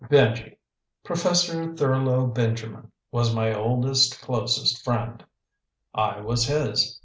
[0.09, 0.57] Benji
[1.03, 5.23] Professor Thurlow Benjamin was my oldest, closest friend.
[5.93, 6.97] I was his.